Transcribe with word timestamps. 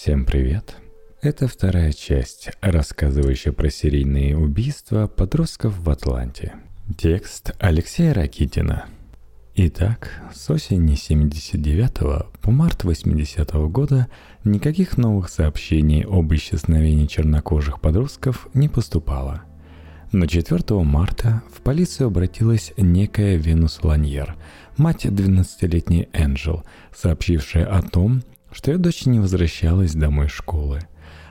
Всем 0.00 0.24
привет! 0.24 0.76
Это 1.22 1.48
вторая 1.48 1.90
часть, 1.90 2.50
рассказывающая 2.60 3.50
про 3.50 3.68
серийные 3.68 4.38
убийства 4.38 5.08
подростков 5.08 5.76
в 5.76 5.90
Атланте. 5.90 6.54
Текст 6.96 7.50
Алексея 7.58 8.14
Ракитина. 8.14 8.84
Итак, 9.56 10.22
с 10.32 10.48
осени 10.50 10.94
79 10.94 12.30
по 12.40 12.50
март 12.52 12.84
80 12.84 13.50
-го 13.50 13.68
года 13.68 14.06
никаких 14.44 14.98
новых 14.98 15.28
сообщений 15.28 16.04
об 16.04 16.32
исчезновении 16.32 17.06
чернокожих 17.06 17.80
подростков 17.80 18.46
не 18.54 18.68
поступало. 18.68 19.42
Но 20.12 20.26
4 20.26 20.84
марта 20.84 21.42
в 21.52 21.60
полицию 21.60 22.06
обратилась 22.06 22.72
некая 22.76 23.34
Венус 23.34 23.80
Ланьер, 23.82 24.36
мать 24.76 25.06
12-летней 25.06 26.08
Энджел, 26.12 26.62
сообщившая 26.94 27.66
о 27.66 27.82
том, 27.82 28.22
что 28.52 28.70
ее 28.70 28.78
дочь 28.78 29.06
не 29.06 29.20
возвращалась 29.20 29.94
домой 29.94 30.26
из 30.26 30.32
школы. 30.32 30.80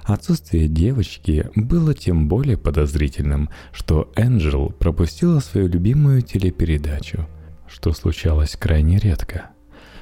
Отсутствие 0.04 0.68
девочки 0.69 1.50
было 1.55 1.93
тем 1.93 2.29
более 2.29 2.57
подозрительным, 2.57 3.50
что 3.73 4.09
Энджел 4.15 4.69
пропустила 4.69 5.39
свою 5.42 5.68
любимую 5.68 6.21
телепередачу, 6.21 7.28
что 7.68 7.92
случалось 7.92 8.56
крайне 8.56 9.00
редко. 9.00 9.50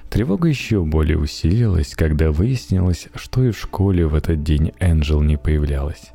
Тревога 0.09 0.47
еще 0.47 0.83
более 0.83 1.17
усилилась, 1.17 1.95
когда 1.95 2.31
выяснилось, 2.31 3.07
что 3.15 3.43
и 3.43 3.51
в 3.51 3.57
школе 3.57 4.05
в 4.05 4.13
этот 4.13 4.43
день 4.43 4.73
Энджел 4.79 5.21
не 5.21 5.37
появлялась. 5.37 6.11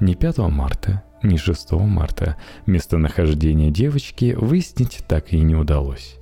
Ни 0.00 0.14
5 0.14 0.38
марта, 0.38 1.02
ни 1.22 1.36
6 1.36 1.72
марта 1.72 2.36
местонахождение 2.66 3.70
девочки 3.70 4.34
выяснить 4.36 5.04
так 5.06 5.32
и 5.32 5.40
не 5.40 5.54
удалось. 5.54 6.16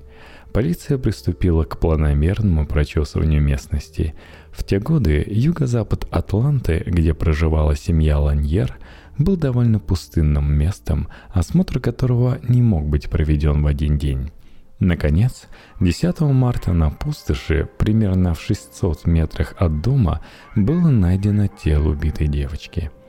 Полиция 0.52 0.98
приступила 0.98 1.64
к 1.64 1.78
планомерному 1.78 2.66
прочесыванию 2.66 3.40
местности. 3.40 4.14
В 4.50 4.64
те 4.64 4.78
годы 4.78 5.24
юго-запад 5.26 6.06
Атланты, 6.10 6.82
где 6.86 7.14
проживала 7.14 7.74
семья 7.74 8.18
Ланьер, 8.18 8.76
был 9.16 9.36
довольно 9.36 9.78
пустынным 9.78 10.52
местом, 10.52 11.08
осмотр 11.30 11.80
которого 11.80 12.38
не 12.46 12.60
мог 12.60 12.86
быть 12.86 13.08
проведен 13.08 13.62
в 13.62 13.66
один 13.66 13.96
день. 13.96 14.30
Наконец, 14.78 15.48
10 15.80 16.20
марта 16.20 16.74
на 16.74 16.90
пустоши, 16.90 17.66
примерно 17.78 18.34
в 18.34 18.40
600 18.42 19.06
метрах 19.06 19.54
от 19.58 19.80
дома, 19.80 20.20
было 20.54 20.88
найдено 20.88 21.46
тело 21.46 21.90
убитой 21.90 22.26
девочки– 22.26 22.90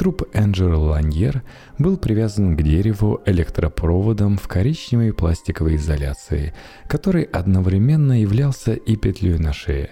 Труп 0.00 0.22
Энджела 0.32 0.76
Ланьер 0.76 1.42
был 1.76 1.98
привязан 1.98 2.56
к 2.56 2.62
дереву 2.62 3.20
электропроводом 3.26 4.38
в 4.38 4.48
коричневой 4.48 5.12
пластиковой 5.12 5.76
изоляции, 5.76 6.54
который 6.88 7.24
одновременно 7.24 8.18
являлся 8.18 8.72
и 8.72 8.96
петлей 8.96 9.36
на 9.36 9.52
шее. 9.52 9.90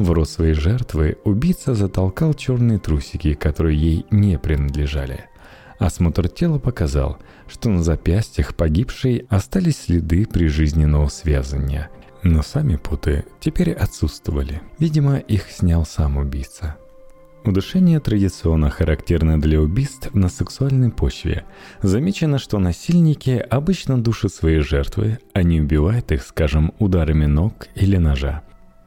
В 0.00 0.10
рот 0.10 0.28
своей 0.28 0.54
жертвы 0.54 1.18
убийца 1.22 1.76
затолкал 1.76 2.34
черные 2.34 2.80
трусики, 2.80 3.34
которые 3.34 3.78
ей 3.78 4.06
не 4.10 4.36
принадлежали. 4.36 5.26
Осмотр 5.78 6.28
тела 6.28 6.58
показал, 6.58 7.18
что 7.46 7.68
на 7.68 7.84
запястьях 7.84 8.56
погибшей 8.56 9.26
остались 9.28 9.82
следы 9.82 10.26
прижизненного 10.26 11.06
связывания, 11.06 11.88
но 12.24 12.42
сами 12.42 12.74
путы 12.74 13.24
теперь 13.38 13.70
отсутствовали. 13.70 14.60
Видимо, 14.80 15.18
их 15.18 15.48
снял 15.52 15.86
сам 15.86 16.16
убийца. 16.16 16.74
Удушение 17.46 18.00
традиционно 18.00 18.70
характерно 18.70 19.40
для 19.40 19.60
убийств 19.60 20.12
на 20.12 20.28
сексуальной 20.28 20.90
почве. 20.90 21.44
Замечено, 21.80 22.40
что 22.40 22.58
насильники 22.58 23.38
обычно 23.38 24.02
душат 24.02 24.32
свои 24.32 24.58
жертвы, 24.58 25.20
а 25.32 25.44
не 25.44 25.60
убивают 25.60 26.10
их, 26.10 26.24
скажем, 26.24 26.74
ударами 26.80 27.26
ног 27.26 27.68
или 27.76 27.98
ножа. 27.98 28.42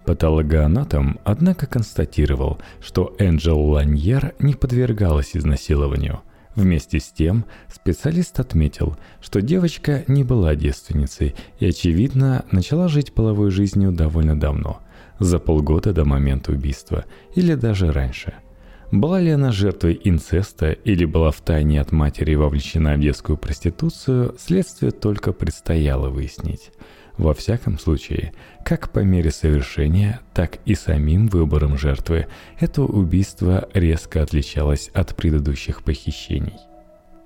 Патологоанатом, 0.05 1.21
однако, 1.23 1.67
констатировал, 1.67 2.59
что 2.81 3.15
Энджел 3.17 3.61
Ланьер 3.61 4.33
не 4.39 4.55
подвергалась 4.55 5.37
изнасилованию. 5.37 6.19
Вместе 6.53 6.99
с 6.99 7.13
тем, 7.13 7.45
специалист 7.73 8.41
отметил, 8.41 8.97
что 9.21 9.41
девочка 9.41 10.03
не 10.07 10.25
была 10.25 10.55
девственницей 10.55 11.33
и, 11.59 11.65
очевидно, 11.65 12.43
начала 12.51 12.89
жить 12.89 13.13
половой 13.13 13.51
жизнью 13.51 13.93
довольно 13.93 14.37
давно, 14.37 14.81
за 15.17 15.39
полгода 15.39 15.93
до 15.93 16.03
момента 16.03 16.51
убийства 16.51 17.05
или 17.35 17.53
даже 17.53 17.93
раньше– 17.93 18.33
была 18.91 19.19
ли 19.19 19.31
она 19.31 19.51
жертвой 19.51 19.99
инцеста 20.03 20.71
или 20.71 21.05
была 21.05 21.31
втайне 21.31 21.79
от 21.81 21.91
матери 21.91 22.35
вовлечена 22.35 22.95
в 22.95 22.99
детскую 22.99 23.37
проституцию, 23.37 24.35
следствие 24.39 24.91
только 24.91 25.31
предстояло 25.33 26.09
выяснить. 26.09 26.71
Во 27.17 27.33
всяком 27.33 27.77
случае, 27.77 28.33
как 28.63 28.91
по 28.91 28.99
мере 28.99 29.29
совершения, 29.29 30.21
так 30.33 30.59
и 30.65 30.73
самим 30.73 31.27
выбором 31.27 31.77
жертвы, 31.77 32.27
это 32.59 32.81
убийство 32.81 33.67
резко 33.73 34.23
отличалось 34.23 34.89
от 34.93 35.15
предыдущих 35.15 35.83
похищений. 35.83 36.68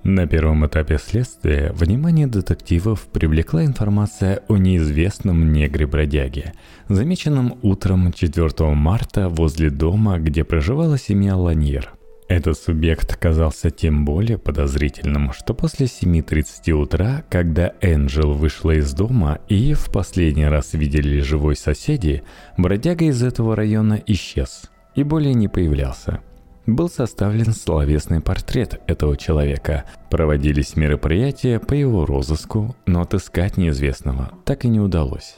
На 0.03 0.27
первом 0.27 0.65
этапе 0.65 0.97
следствия 0.97 1.71
внимание 1.71 2.27
детективов 2.27 3.07
привлекла 3.07 3.63
информация 3.63 4.41
о 4.49 4.57
неизвестном 4.57 5.53
негре-бродяге, 5.53 6.51
замеченном 6.89 7.57
утром 7.61 8.11
4 8.11 8.49
марта 8.73 9.29
возле 9.29 9.69
дома, 9.69 10.19
где 10.19 10.43
проживала 10.43 10.97
семья 10.97 11.37
Ланьер. 11.37 11.93
Этот 12.27 12.57
субъект 12.57 13.15
казался 13.15 13.69
тем 13.69 14.03
более 14.03 14.37
подозрительным, 14.37 15.31
что 15.31 15.53
после 15.53 15.85
7.30 15.85 16.71
утра, 16.73 17.23
когда 17.29 17.71
Энджел 17.79 18.33
вышла 18.33 18.71
из 18.71 18.91
дома 18.93 19.39
и 19.47 19.73
в 19.73 19.89
последний 19.89 20.47
раз 20.47 20.73
видели 20.73 21.21
живой 21.21 21.55
соседи, 21.55 22.23
бродяга 22.57 23.05
из 23.05 23.23
этого 23.23 23.55
района 23.55 24.01
исчез 24.05 24.69
и 24.95 25.03
более 25.03 25.33
не 25.33 25.47
появлялся– 25.47 26.19
был 26.65 26.89
составлен 26.89 27.53
словесный 27.53 28.21
портрет 28.21 28.81
этого 28.87 29.17
человека. 29.17 29.85
Проводились 30.09 30.75
мероприятия 30.75 31.59
по 31.59 31.73
его 31.73 32.05
розыску, 32.05 32.75
но 32.85 33.01
отыскать 33.01 33.57
неизвестного 33.57 34.31
так 34.45 34.65
и 34.65 34.69
не 34.69 34.79
удалось. 34.79 35.37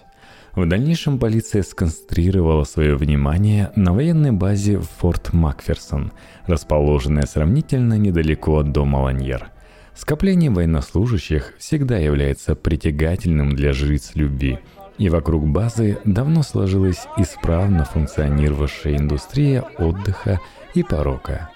В 0.55 0.65
дальнейшем 0.67 1.19
полиция 1.19 1.63
сконцентрировала 1.63 2.63
свое 2.63 2.95
внимание 2.95 3.71
на 3.75 3.93
военной 3.93 4.31
базе 4.31 4.79
Форт 4.99 5.33
Макферсон, 5.33 6.13
расположенная 6.47 7.25
сравнительно 7.25 7.97
недалеко 7.97 8.59
от 8.59 8.71
дома 8.71 8.97
Ланьер. 8.97 9.49
Скопление 9.93 10.51
военнослужащих 10.51 11.55
всегда 11.57 11.97
является 11.97 12.55
притягательным 12.55 13.53
для 13.53 13.73
жриц 13.73 14.11
любви, 14.15 14.59
и 14.97 15.09
вокруг 15.09 15.45
базы 15.47 15.99
давно 16.05 16.43
сложилась 16.43 17.07
исправно 17.17 17.85
функционировавшая 17.85 18.97
индустрия 18.97 19.63
отдыха 19.77 20.39
и 20.73 20.83
порока. 20.83 21.49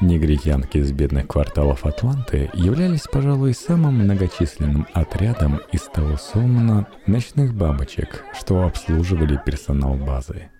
Негритянки 0.00 0.78
из 0.78 0.90
бедных 0.92 1.28
кварталов 1.28 1.86
Атланты 1.86 2.50
являлись, 2.52 3.06
пожалуй, 3.10 3.54
самым 3.54 4.00
многочисленным 4.00 4.86
отрядом 4.92 5.60
из 5.72 5.82
того 5.82 6.16
сомна 6.16 6.88
ночных 7.06 7.54
бабочек, 7.54 8.24
что 8.38 8.64
обслуживали 8.64 9.40
персонал 9.44 9.94
базы. 9.94 10.50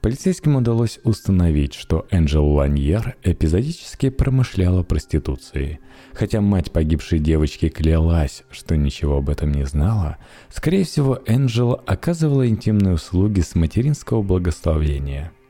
Полицейским 0.00 0.56
удалось 0.56 0.98
установить, 1.04 1.74
что 1.74 2.06
Энджел 2.10 2.46
Ланьер 2.46 3.16
эпизодически 3.22 4.08
промышляла 4.08 4.82
проституцией. 4.82 5.80
Хотя 6.14 6.40
мать 6.40 6.72
погибшей 6.72 7.18
девочки 7.18 7.68
клялась, 7.68 8.44
что 8.50 8.76
ничего 8.76 9.18
об 9.18 9.28
этом 9.28 9.52
не 9.52 9.66
знала, 9.66 10.16
скорее 10.48 10.84
всего, 10.84 11.20
Энджел 11.26 11.80
оказывала 11.86 12.48
интимные 12.48 12.94
услуги 12.94 13.40
с 13.40 13.54
материнского 13.54 14.22
благословения– 14.22 15.32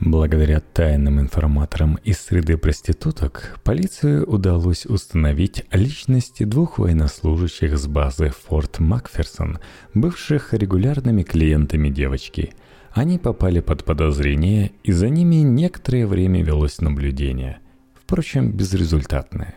Благодаря 0.00 0.60
тайным 0.60 1.20
информаторам 1.20 1.96
из 2.04 2.18
среды 2.20 2.56
проституток, 2.56 3.60
полиции 3.62 4.20
удалось 4.20 4.86
установить 4.86 5.66
личности 5.72 6.44
двух 6.44 6.78
военнослужащих 6.78 7.76
с 7.76 7.86
базы 7.86 8.32
Форт 8.46 8.78
Макферсон, 8.78 9.58
бывших 9.92 10.54
регулярными 10.54 11.22
клиентами 11.22 11.90
девочки. 11.90 12.54
Они 12.92 13.18
попали 13.18 13.60
под 13.60 13.84
подозрение, 13.84 14.72
и 14.82 14.92
за 14.92 15.08
ними 15.08 15.36
некоторое 15.36 16.06
время 16.06 16.42
велось 16.42 16.80
наблюдение. 16.80 17.60
Впрочем, 17.94 18.50
безрезультатное. 18.52 19.54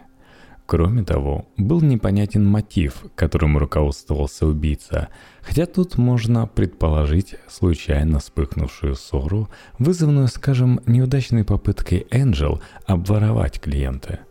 Кроме 0.65 1.03
того, 1.03 1.47
был 1.57 1.81
непонятен 1.81 2.45
мотив, 2.45 3.03
которым 3.15 3.57
руководствовался 3.57 4.47
убийца, 4.47 5.09
хотя 5.41 5.65
тут 5.65 5.97
можно 5.97 6.47
предположить 6.47 7.35
случайно 7.49 8.19
вспыхнувшую 8.19 8.95
ссору, 8.95 9.49
вызванную, 9.77 10.27
скажем, 10.27 10.79
неудачной 10.85 11.43
попыткой 11.43 12.07
Энджел 12.11 12.61
обворовать 12.85 13.59
клиента. 13.59 14.21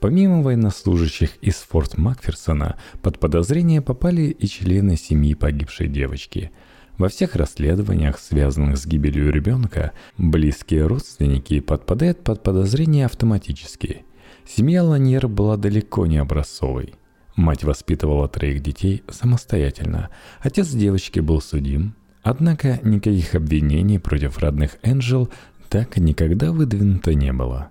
Помимо 0.00 0.42
военнослужащих 0.42 1.36
из 1.42 1.56
Форт 1.56 1.98
Макферсона, 1.98 2.76
под 3.02 3.18
подозрение 3.18 3.80
попали 3.80 4.22
и 4.22 4.46
члены 4.46 4.96
семьи 4.96 5.34
погибшей 5.34 5.88
девочки. 5.88 6.50
Во 7.00 7.08
всех 7.08 7.34
расследованиях, 7.34 8.18
связанных 8.18 8.76
с 8.78 8.86
гибелью 8.86 9.32
ребенка, 9.32 9.92
близкие 10.18 10.86
родственники 10.86 11.58
подпадают 11.60 12.22
под 12.22 12.44
подозрение 12.44 13.06
автоматически– 13.06 14.04
Семья 14.46 14.82
Ланьер 14.82 15.28
была 15.28 15.56
далеко 15.56 16.06
не 16.06 16.18
образцовой. 16.18 16.94
Мать 17.36 17.62
воспитывала 17.62 18.28
троих 18.28 18.62
детей 18.62 19.04
самостоятельно. 19.08 20.10
Отец 20.40 20.70
девочки 20.70 21.20
был 21.20 21.40
судим. 21.40 21.94
Однако 22.22 22.80
никаких 22.82 23.34
обвинений 23.36 23.98
против 23.98 24.38
родных 24.38 24.76
Энджел 24.82 25.30
так 25.68 25.96
никогда 25.98 26.50
выдвинуто 26.50 27.14
не 27.14 27.32
было. 27.32 27.70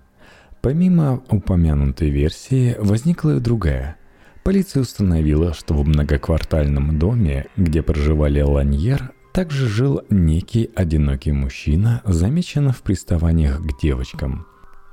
Помимо 0.62 1.22
упомянутой 1.28 2.08
версии, 2.08 2.76
возникла 2.78 3.36
и 3.36 3.40
другая. 3.40 3.96
Полиция 4.42 4.80
установила, 4.80 5.52
что 5.52 5.74
в 5.74 5.86
многоквартальном 5.86 6.98
доме, 6.98 7.46
где 7.56 7.82
проживали 7.82 8.40
Ланьер, 8.40 9.12
также 9.32 9.68
жил 9.68 10.02
некий 10.10 10.70
одинокий 10.74 11.32
мужчина, 11.32 12.02
замеченный 12.04 12.72
в 12.72 12.82
приставаниях 12.82 13.60
к 13.60 13.80
девочкам. 13.80 14.46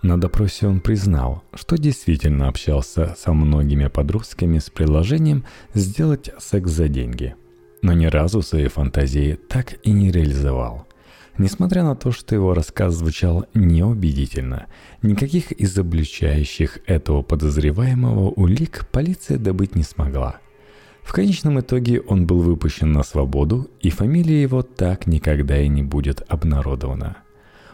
На 0.04 0.20
допросе 0.20 0.68
он 0.68 0.80
признал, 0.80 1.44
что 1.54 1.78
действительно 1.78 2.48
общался 2.48 3.16
со 3.18 3.34
многими 3.34 3.88
подростками 3.88 4.60
с 4.60 4.70
предложением 4.70 5.44
сделать 5.74 6.30
секс 6.40 6.70
за 6.70 6.88
деньги, 6.88 7.36
но 7.82 7.94
ни 7.94 8.06
разу 8.06 8.42
свои 8.42 8.68
фантазии 8.68 9.40
так 9.50 9.76
и 9.84 9.92
не 9.92 10.12
реализовал. 10.12 10.88
Несмотря 11.40 11.84
на 11.84 11.96
то, 11.96 12.12
что 12.12 12.34
его 12.34 12.54
рассказ 12.54 12.96
звучал 12.96 13.46
неубедительно, 13.54 14.68
никаких 15.02 15.52
изобличающих 15.52 16.80
этого 16.86 17.22
подозреваемого 17.22 18.30
улик 18.30 18.88
полиция 18.92 19.38
добыть 19.38 19.76
не 19.76 19.84
смогла– 19.84 20.38
в 21.08 21.14
конечном 21.14 21.62
итоге 21.62 22.02
он 22.02 22.28
был 22.28 22.42
выпущен 22.42 22.92
на 22.92 23.02
свободу, 23.02 23.72
и 23.80 23.90
фамилия 23.90 24.42
его 24.42 24.62
так 24.62 25.08
никогда 25.08 25.58
и 25.58 25.70
не 25.70 25.82
будет 25.82 26.22
обнародована. 26.28 27.16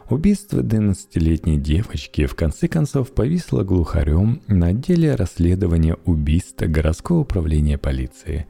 Убийство 0.07 0.61
12-летней 0.61 1.57
девочки 1.57 2.27
в 2.27 2.35
конце 2.35 2.67
концов 2.67 3.11
повисло 3.11 3.63
глухарем 3.63 4.43
на 4.47 4.67
отделе 4.67 5.15
расследования 5.15 5.97
убийств 6.05 6.61
городского 6.61 7.21
управления 7.21 7.79
полиции. 7.79 8.45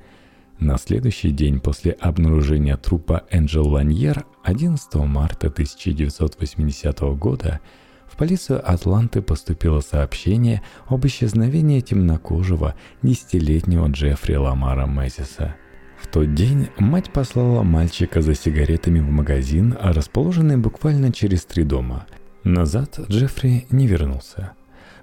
На 0.59 0.77
следующий 0.77 1.31
день 1.31 1.61
после 1.61 1.93
обнаружения 1.93 2.75
трупа 2.75 3.23
Энджел 3.31 3.69
Ланьер 3.69 4.25
11 4.43 4.95
марта 4.95 5.47
1980 5.47 6.99
года– 6.99 7.61
в 8.13 8.15
полицию 8.15 8.61
Атланты 8.71 9.23
поступило 9.23 9.81
сообщение 9.81 10.61
об 10.85 11.03
исчезновении 11.07 11.79
темнокожего 11.79 12.75
десятилетнего 13.01 13.87
Джеффри 13.87 14.35
Ламара 14.35 14.85
Мэзиса. 14.85 15.55
В 15.99 16.05
тот 16.05 16.35
день 16.35 16.69
мать 16.77 17.11
послала 17.11 17.63
мальчика 17.63 18.21
за 18.21 18.35
сигаретами 18.35 18.99
в 18.99 19.09
магазин, 19.09 19.75
расположенный 19.81 20.57
буквально 20.57 21.11
через 21.11 21.43
три 21.45 21.63
дома. 21.63 22.05
Назад 22.43 22.99
Джеффри 23.09 23.65
не 23.71 23.87
вернулся. 23.87 24.51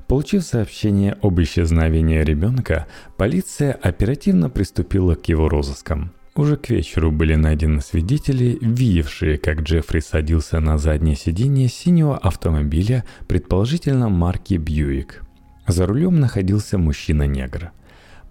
Получив 0.06 0.44
сообщение 0.44 1.16
об 1.20 1.40
исчезновении 1.40 2.22
ребенка, 2.22 2.86
полиция 3.16 3.72
оперативно 3.72 4.50
приступила 4.50 5.16
к 5.16 5.28
его 5.28 5.48
розыскам– 5.48 6.12
уже 6.40 6.56
к 6.56 6.70
вечеру 6.70 7.12
были 7.12 7.34
найдены 7.34 7.80
свидетели, 7.80 8.58
видевшие, 8.60 9.38
как 9.38 9.60
Джеффри 9.60 10.00
садился 10.00 10.58
на 10.58 10.78
заднее 10.78 11.14
сиденье 11.14 11.68
синего 11.68 12.16
автомобиля, 12.16 13.04
предположительно 13.28 14.08
марки 14.08 14.54
Бьюик. 14.54 15.22
За 15.66 15.86
рулем 15.86 16.18
находился 16.18 16.78
мужчина-негр. 16.78 17.72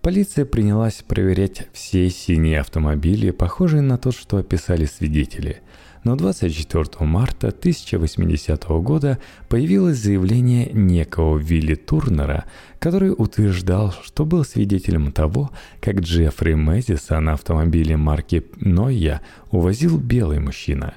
Полиция 0.02 0.46
принялась 0.46 1.04
проверять 1.08 1.68
все 1.72 2.10
синие 2.10 2.60
автомобили, 2.62 3.32
похожие 3.32 3.82
на 3.82 3.98
тот, 3.98 4.16
что 4.16 4.38
описали 4.38 4.86
свидетели– 4.86 5.62
но 6.04 6.16
24 6.16 6.86
марта 7.06 7.50
1080 7.50 8.64
года 8.82 9.20
появилось 9.48 9.98
заявление 9.98 10.72
некого 10.72 11.38
Вилли 11.38 11.76
Турнера, 11.76 12.46
который 12.80 13.14
утверждал, 13.16 13.94
что 14.04 14.26
был 14.26 14.46
свидетелем 14.46 15.12
того, 15.12 15.52
как 15.82 16.00
Джеффри 16.00 16.54
Мэзиса 16.54 17.20
на 17.20 17.34
автомобиле 17.34 17.98
марки 17.98 18.46
Нойя 18.58 19.22
увозил 19.52 19.98
белый 19.98 20.40
мужчина. 20.40 20.96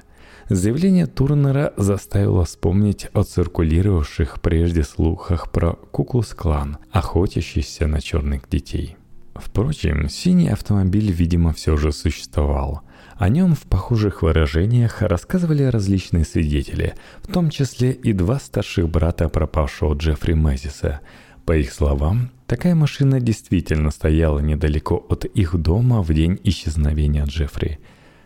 Заявление 0.49 1.07
Турнера 1.07 1.73
заставило 1.77 2.45
вспомнить 2.45 3.07
о 3.13 3.23
циркулировавших 3.23 4.41
прежде 4.41 4.83
слухах 4.83 5.51
про 5.51 5.73
Куклус-клан, 5.91 6.77
охотящийся 6.91 7.87
на 7.87 8.01
черных 8.01 8.49
детей. 8.49 8.97
Впрочем, 9.35 10.09
синий 10.09 10.49
автомобиль, 10.49 11.11
видимо, 11.11 11.53
все 11.53 11.75
же 11.75 11.91
существовал– 11.91 12.81
о 13.17 13.29
нем 13.29 13.55
в 13.55 13.61
похожих 13.63 14.21
выражениях 14.21 15.01
рассказывали 15.01 15.63
различные 15.63 16.25
свидетели, 16.25 16.95
в 17.21 17.31
том 17.31 17.49
числе 17.49 17.91
и 17.91 18.13
два 18.13 18.39
старших 18.39 18.89
брата 18.89 19.29
пропавшего 19.29 19.93
Джеффри 19.93 20.33
Мэзиса. 20.33 21.01
По 21.45 21.55
их 21.55 21.71
словам, 21.71 22.31
такая 22.47 22.73
машина 22.73 23.19
действительно 23.19 23.91
стояла 23.91 24.39
недалеко 24.39 25.05
от 25.09 25.25
их 25.25 25.55
дома 25.55 26.01
в 26.01 26.13
день 26.13 26.39
исчезновения 26.43 27.25
Джеффри. 27.25 27.79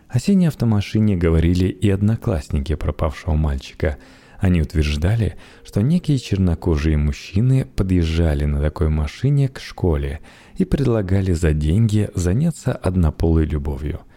О 0.08 0.18
синей 0.18 0.46
автомашине 0.46 1.16
говорили 1.16 1.66
и 1.66 1.90
одноклассники 1.90 2.74
пропавшего 2.74 3.34
мальчика. 3.34 3.98
Они 4.38 4.62
утверждали, 4.62 5.36
что 5.66 5.82
некие 5.82 6.16
чернокожие 6.16 6.96
мужчины 6.96 7.66
подъезжали 7.66 8.44
на 8.44 8.62
такой 8.62 8.88
машине 8.88 9.48
к 9.48 9.58
школе 9.58 10.20
и 10.56 10.64
предлагали 10.64 11.32
за 11.32 11.52
деньги 11.52 12.08
заняться 12.14 12.72
однополой 12.72 13.44
любовью– 13.44 14.00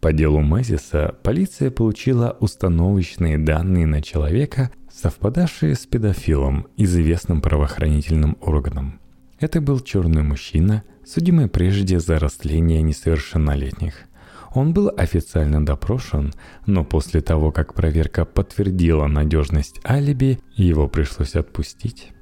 по 0.00 0.12
делу 0.12 0.40
Мезиса 0.40 1.16
полиция 1.24 1.70
получила 1.72 2.36
установочные 2.38 3.36
данные 3.36 3.84
на 3.86 4.00
человека, 4.00 4.70
совпадавшие 4.92 5.74
с 5.74 5.86
педофилом, 5.86 6.68
известным 6.76 7.40
правоохранительным 7.40 8.36
органом. 8.40 9.00
Это 9.40 9.60
был 9.60 9.80
черный 9.80 10.22
мужчина, 10.22 10.84
судимый 11.04 11.48
прежде 11.48 11.98
за 11.98 12.20
растление 12.20 12.80
несовершеннолетних. 12.82 13.94
Он 14.54 14.72
был 14.72 14.90
официально 14.96 15.64
допрошен, 15.64 16.32
но 16.64 16.84
после 16.84 17.20
того, 17.20 17.50
как 17.50 17.74
проверка 17.74 18.24
подтвердила 18.24 19.06
надежность 19.06 19.80
алиби, 19.84 20.38
его 20.54 20.88
пришлось 20.88 21.34
отпустить. 21.34 22.12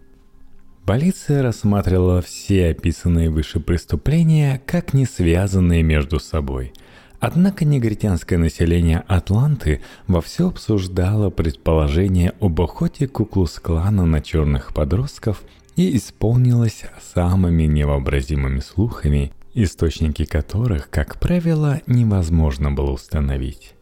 Полиция 0.86 1.42
рассматривала 1.42 2.22
все 2.22 2.68
описанные 2.68 3.28
выше 3.28 3.60
преступления 3.60 4.62
как 4.66 4.94
не 4.94 5.04
связанные 5.04 5.82
между 5.82 6.18
собой– 6.18 6.72
Однако 7.20 7.64
негритянское 7.64 8.38
население 8.38 9.04
Атланты 9.08 9.80
вовсю 10.06 10.48
обсуждало 10.48 11.30
предположение 11.30 12.32
об 12.40 12.60
охоте 12.60 13.08
Куклус-клана 13.08 14.04
на 14.04 14.20
черных 14.20 14.74
подростков 14.74 15.42
и 15.76 15.96
исполнилось 15.96 16.84
самыми 17.14 17.64
невообразимыми 17.64 18.60
слухами, 18.60 19.32
источники 19.54 20.24
которых, 20.24 20.90
как 20.90 21.18
правило, 21.18 21.80
невозможно 21.86 22.70
было 22.70 22.90
установить. 22.92 23.75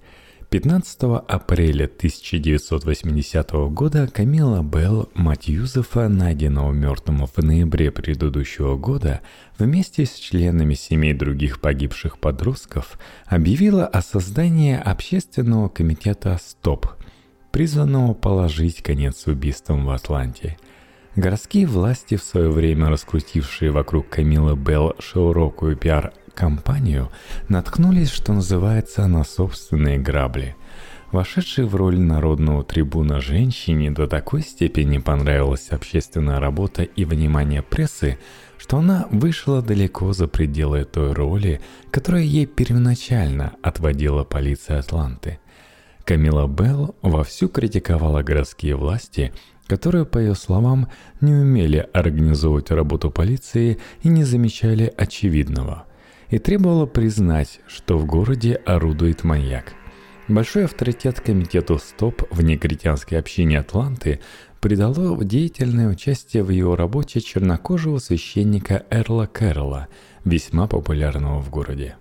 15 0.55 1.03
апреля 1.27 1.87
1980 1.87 3.51
года 3.73 4.07
Камила 4.07 4.63
Белл, 4.63 5.11
мать 5.13 5.49
Юзефа, 5.49 6.09
найденного 6.09 6.71
мертвым 6.71 7.27
в 7.27 7.37
ноябре 7.39 7.91
предыдущего 7.91 8.77
года, 8.77 9.21
вместе 9.59 10.07
с 10.07 10.15
членами 10.15 10.75
семей 10.75 11.13
других 11.13 11.61
погибших 11.61 12.21
подростков, 12.21 13.01
объявила 13.27 13.85
о 13.85 14.01
создании 14.01 14.79
общественного 14.79 15.69
комитета 15.69 16.39
«Стоп», 16.41 16.87
призванного 17.51 18.15
положить 18.15 18.81
конец 18.81 19.27
убийствам 19.27 19.87
в 19.87 19.91
Атланте– 19.91 20.57
Городские 21.17 21.67
власти, 21.67 22.17
в 22.17 22.25
свое 22.25 22.51
время 22.51 22.89
раскрутившие 22.89 23.71
вокруг 23.71 24.09
Камилы 24.09 24.57
Белл 24.57 24.97
широкую 24.99 25.77
пиар 25.77 26.13
компанию, 26.35 27.11
наткнулись, 27.49 28.11
что 28.11 28.33
называется, 28.33 29.07
на 29.07 29.25
собственные 29.25 29.99
грабли. 29.99 30.57
Вошедшей 31.13 31.65
в 31.65 31.77
роль 31.77 32.01
народного 32.01 32.65
трибуна 32.65 33.21
женщине 33.21 33.93
до 33.93 34.09
такой 34.09 34.43
степени 34.43 34.99
понравилась 34.99 35.69
общественная 35.69 36.41
работа 36.41 36.83
и 36.83 37.05
внимание 37.05 37.63
прессы, 37.63 38.19
что 38.59 38.79
она 38.79 39.07
вышла 39.13 39.63
далеко 39.63 40.13
за 40.13 40.27
пределы 40.27 40.85
той 40.85 41.13
роли, 41.13 41.61
которую 41.93 42.27
ей 42.27 42.47
первоначально 42.47 43.53
отводила 43.63 44.25
полиция 44.25 44.81
Атланты. 44.81 45.39
Камила 46.05 46.49
Белл 46.49 46.97
вовсю 47.01 47.49
критиковала 47.49 48.25
городские 48.25 48.75
власти, 48.75 49.33
которые, 49.69 50.05
по 50.05 50.19
ее 50.19 50.35
словам, 50.35 50.89
не 51.21 51.33
умели 51.33 51.89
организовывать 51.93 52.73
работу 52.73 53.13
полиции 53.13 53.79
и 54.03 54.09
не 54.09 54.25
замечали 54.25 54.93
очевидного– 54.97 55.85
и 56.35 56.39
требовала 56.41 56.85
признать, 56.85 57.61
что 57.69 57.97
в 57.97 58.07
городе 58.07 58.55
орудует 58.67 59.23
маньяк. 59.23 59.73
Большой 60.27 60.65
авторитет 60.65 61.21
комитету 61.21 61.79
«Стоп» 61.79 62.25
в 62.33 62.43
негритянской 62.43 63.21
общине 63.21 63.61
Атланты 63.61 64.19
придало 64.61 65.23
деятельное 65.25 65.89
участие 65.89 66.43
в 66.43 66.51
его 66.51 66.75
работе 66.75 67.21
чернокожего 67.21 67.99
священника 67.99 68.85
Эрла 68.91 69.27
Кэрролла, 69.27 69.87
весьма 70.25 70.67
популярного 70.67 71.41
в 71.41 71.51
городе. 71.51 71.95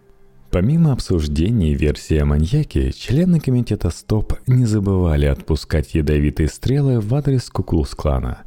Помимо 0.49 0.93
обсуждений 0.93 1.75
версии 1.75 2.17
о 2.17 2.25
маньяке, 2.25 2.91
члены 2.91 3.39
комитета 3.39 3.91
«Стоп» 3.91 4.33
не 4.47 4.65
забывали 4.65 5.27
отпускать 5.27 5.93
ядовитые 5.93 6.47
стрелы 6.47 6.99
в 6.99 7.13
адрес 7.13 7.51
Куклус-клана. 7.51 8.39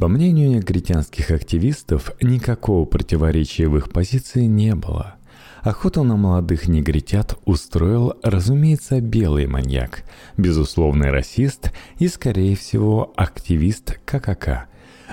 По 0.00 0.08
мнению 0.08 0.50
негритянских 0.50 1.30
активистов, 1.30 2.10
никакого 2.20 2.86
противоречия 2.86 3.68
в 3.68 3.76
их 3.76 3.90
позиции 3.90 4.42
не 4.42 4.74
было– 4.74 5.14
Охоту 5.62 6.04
на 6.04 6.16
молодых 6.16 6.68
негритят 6.68 7.36
устроил, 7.44 8.14
разумеется, 8.22 9.00
белый 9.00 9.46
маньяк, 9.46 10.04
безусловный 10.36 11.10
расист 11.10 11.72
и, 11.98 12.08
скорее 12.08 12.56
всего, 12.56 13.12
активист 13.16 13.98
ККК. 14.04 14.66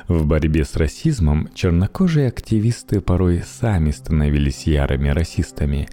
В 0.08 0.26
борьбе 0.26 0.64
с 0.66 0.76
расизмом 0.76 1.50
чернокожие 1.56 2.28
активисты 2.28 3.02
порой 3.02 3.44
сами 3.44 3.92
становились 3.92 4.68
ярыми 4.68 5.10
расистами. 5.10 5.88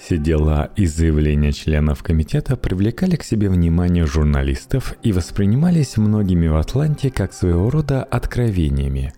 Все 0.00 0.16
дела 0.16 0.70
и 0.76 0.86
заявления 0.86 1.52
членов 1.52 2.02
комитета 2.02 2.56
привлекали 2.56 3.16
к 3.16 3.24
себе 3.24 3.50
внимание 3.50 4.06
журналистов 4.06 4.94
и 5.02 5.12
воспринимались 5.12 5.96
многими 5.96 6.46
в 6.46 6.56
Атланте 6.56 7.10
как 7.10 7.32
своего 7.32 7.68
рода 7.68 8.04
откровениями 8.04 9.12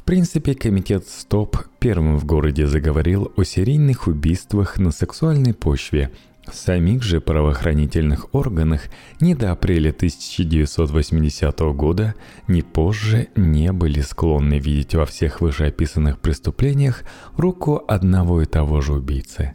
в 0.00 0.02
принципе, 0.02 0.54
комитет 0.54 1.06
СТОП 1.06 1.58
первым 1.78 2.16
в 2.16 2.24
городе 2.24 2.66
заговорил 2.66 3.30
о 3.36 3.44
серийных 3.44 4.06
убийствах 4.06 4.78
на 4.78 4.92
сексуальной 4.92 5.52
почве. 5.52 6.10
В 6.46 6.54
самих 6.54 7.02
же 7.02 7.20
правоохранительных 7.20 8.34
органах 8.34 8.84
ни 9.20 9.34
до 9.34 9.52
апреля 9.52 9.90
1980 9.90 11.60
года, 11.74 12.14
ни 12.48 12.62
позже 12.62 13.28
не 13.36 13.72
были 13.72 14.00
склонны 14.00 14.58
видеть 14.58 14.94
во 14.94 15.04
всех 15.04 15.42
вышеописанных 15.42 16.18
преступлениях 16.18 17.04
руку 17.36 17.84
одного 17.86 18.40
и 18.40 18.46
того 18.46 18.80
же 18.80 18.94
убийцы. 18.94 19.54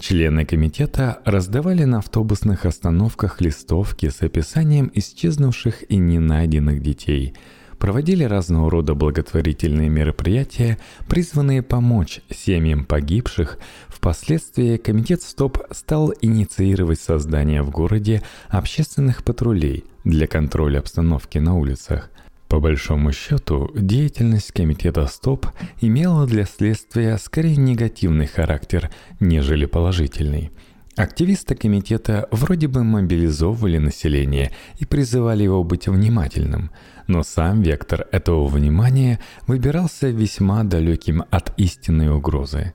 Члены 0.00 0.44
комитета 0.44 1.22
раздавали 1.24 1.84
на 1.84 1.98
автобусных 1.98 2.66
остановках 2.66 3.40
листовки 3.40 4.08
с 4.08 4.20
описанием 4.20 4.90
исчезнувших 4.92 5.88
и 5.88 5.96
ненайденных 5.96 6.82
детей– 6.82 7.34
проводили 7.78 8.24
разного 8.24 8.70
рода 8.70 8.94
благотворительные 8.94 9.88
мероприятия, 9.88 10.78
призванные 11.08 11.62
помочь 11.62 12.20
семьям 12.30 12.84
погибших. 12.84 13.58
Впоследствии 13.88 14.76
комитет 14.76 15.22
СТОП 15.22 15.58
стал 15.70 16.12
инициировать 16.20 17.00
создание 17.00 17.62
в 17.62 17.70
городе 17.70 18.22
общественных 18.48 19.24
патрулей 19.24 19.84
для 20.04 20.26
контроля 20.26 20.78
обстановки 20.78 21.38
на 21.38 21.56
улицах. 21.56 22.10
По 22.48 22.60
большому 22.60 23.12
счету, 23.12 23.70
деятельность 23.74 24.52
комитета 24.52 25.06
СТОП 25.06 25.46
имела 25.80 26.26
для 26.26 26.44
следствия 26.44 27.18
скорее 27.18 27.56
негативный 27.56 28.26
характер, 28.26 28.90
нежели 29.20 29.66
положительный– 29.66 30.52
Активисты 30.96 31.54
комитета 31.54 32.26
вроде 32.30 32.68
бы 32.68 32.82
мобилизовывали 32.82 33.76
население 33.76 34.52
и 34.78 34.86
призывали 34.86 35.42
его 35.42 35.62
быть 35.62 35.88
внимательным, 35.88 36.70
но 37.06 37.22
сам 37.22 37.60
вектор 37.60 38.06
этого 38.12 38.46
внимания 38.46 39.20
выбирался 39.46 40.08
весьма 40.08 40.64
далеким 40.64 41.22
от 41.30 41.52
истинной 41.58 42.08
угрозы. 42.08 42.72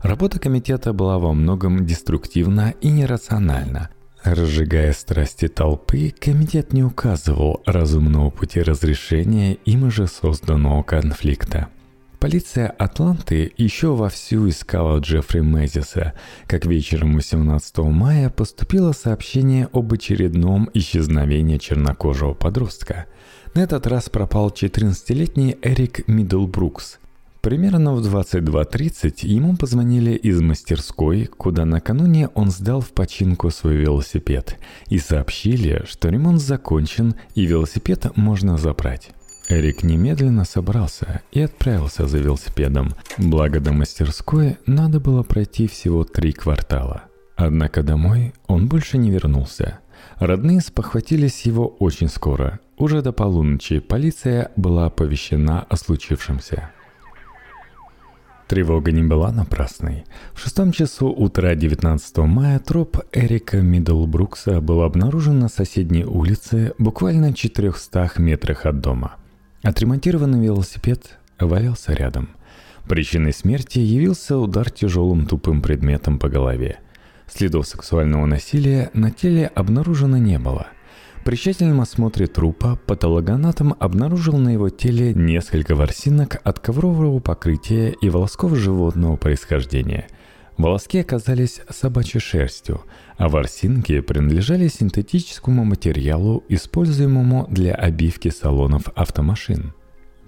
Работа 0.00 0.40
комитета 0.40 0.92
была 0.92 1.20
во 1.20 1.32
многом 1.32 1.86
деструктивна 1.86 2.74
и 2.80 2.90
нерациональна. 2.90 3.90
Разжигая 4.24 4.92
страсти 4.92 5.46
толпы, 5.46 6.12
комитет 6.18 6.72
не 6.72 6.82
указывал 6.82 7.62
разумного 7.66 8.30
пути 8.30 8.60
разрешения 8.62 9.54
им 9.54 9.92
же 9.92 10.08
созданного 10.08 10.82
конфликта– 10.82 11.68
Полиция 12.20 12.68
Атланты 12.68 13.50
еще 13.56 13.94
вовсю 13.94 14.46
искала 14.46 14.98
Джеффри 14.98 15.40
Мэзиса, 15.40 16.12
как 16.46 16.66
вечером 16.66 17.14
18 17.14 17.78
мая 17.78 18.28
поступило 18.28 18.92
сообщение 18.92 19.70
об 19.72 19.94
очередном 19.94 20.68
исчезновении 20.74 21.56
чернокожего 21.56 22.34
подростка. 22.34 23.06
На 23.54 23.60
этот 23.60 23.86
раз 23.86 24.10
пропал 24.10 24.50
14-летний 24.50 25.56
Эрик 25.62 26.06
Миддлбрукс. 26.08 26.98
Примерно 27.40 27.94
в 27.94 28.06
22.30 28.06 29.26
ему 29.26 29.56
позвонили 29.56 30.10
из 30.10 30.42
мастерской, 30.42 31.24
куда 31.24 31.64
накануне 31.64 32.28
он 32.34 32.50
сдал 32.50 32.82
в 32.82 32.90
починку 32.90 33.48
свой 33.48 33.76
велосипед, 33.76 34.58
и 34.88 34.98
сообщили, 34.98 35.84
что 35.88 36.10
ремонт 36.10 36.42
закончен 36.42 37.14
и 37.34 37.46
велосипед 37.46 38.14
можно 38.14 38.58
забрать. 38.58 39.12
Эрик 39.50 39.82
немедленно 39.82 40.44
собрался 40.44 41.22
и 41.32 41.40
отправился 41.40 42.06
за 42.06 42.18
велосипедом. 42.18 42.94
Благо 43.18 43.58
до 43.58 43.72
мастерской 43.72 44.58
надо 44.64 45.00
было 45.00 45.24
пройти 45.24 45.66
всего 45.66 46.04
три 46.04 46.32
квартала. 46.32 47.02
Однако 47.34 47.82
домой 47.82 48.32
он 48.46 48.68
больше 48.68 48.96
не 48.96 49.10
вернулся. 49.10 49.80
Родные 50.18 50.60
спохватились 50.60 51.42
его 51.42 51.66
очень 51.66 52.08
скоро. 52.08 52.60
Уже 52.78 53.02
до 53.02 53.12
полуночи 53.12 53.80
полиция 53.80 54.52
была 54.54 54.86
оповещена 54.86 55.62
о 55.62 55.76
случившемся. 55.76 56.70
Тревога 58.46 58.92
не 58.92 59.02
была 59.02 59.32
напрасной. 59.32 60.04
В 60.32 60.40
шестом 60.40 60.70
часу 60.70 61.08
утра 61.08 61.54
19 61.56 62.18
мая 62.18 62.58
труп 62.60 62.98
Эрика 63.12 63.58
Миддлбрукса 63.58 64.60
был 64.60 64.82
обнаружен 64.82 65.40
на 65.40 65.48
соседней 65.48 66.04
улице, 66.04 66.72
буквально 66.78 67.32
в 67.32 67.34
400 67.34 68.12
метрах 68.18 68.66
от 68.66 68.80
дома. 68.80 69.16
Отремонтированный 69.62 70.42
велосипед 70.42 71.18
валялся 71.38 71.92
рядом. 71.92 72.30
Причиной 72.88 73.32
смерти 73.32 73.78
явился 73.78 74.38
удар 74.38 74.70
тяжелым 74.70 75.26
тупым 75.26 75.60
предметом 75.60 76.18
по 76.18 76.28
голове. 76.28 76.78
Следов 77.26 77.68
сексуального 77.68 78.24
насилия 78.24 78.90
на 78.94 79.10
теле 79.10 79.46
обнаружено 79.54 80.16
не 80.16 80.38
было. 80.38 80.68
При 81.24 81.36
тщательном 81.36 81.82
осмотре 81.82 82.26
трупа 82.26 82.76
патологоанатом 82.86 83.76
обнаружил 83.78 84.38
на 84.38 84.48
его 84.48 84.70
теле 84.70 85.12
несколько 85.12 85.74
ворсинок 85.74 86.40
от 86.42 86.58
коврового 86.58 87.20
покрытия 87.20 87.90
и 88.00 88.08
волосков 88.08 88.56
животного 88.56 89.16
происхождения– 89.16 90.06
Волоски 90.60 90.98
оказались 90.98 91.62
собачьей 91.70 92.20
шерстью, 92.20 92.82
а 93.16 93.30
ворсинки 93.30 94.00
принадлежали 94.00 94.68
синтетическому 94.68 95.64
материалу, 95.64 96.44
используемому 96.50 97.46
для 97.48 97.74
обивки 97.74 98.28
салонов 98.28 98.88
автомашин. 98.94 99.72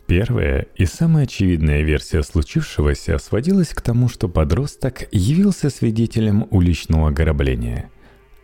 Первая 0.06 0.66
и 0.74 0.86
самая 0.86 1.24
очевидная 1.24 1.82
версия 1.82 2.22
случившегося 2.22 3.18
сводилась 3.18 3.74
к 3.74 3.82
тому, 3.82 4.08
что 4.08 4.26
подросток 4.26 5.06
явился 5.12 5.68
свидетелем 5.68 6.46
уличного 6.50 7.08
ограбления. 7.08 7.90